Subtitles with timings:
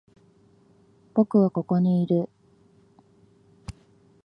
[1.13, 2.27] 僕はここにいる。